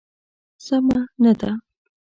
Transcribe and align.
سمه 0.65 0.99
نه 1.23 1.31
ده. 1.39 1.51